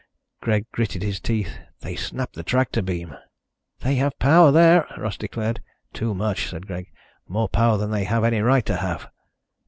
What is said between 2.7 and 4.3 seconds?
beam." "They have